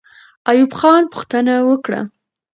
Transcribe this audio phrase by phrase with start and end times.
[0.49, 2.01] ایوب خان پوښتنه وکړه.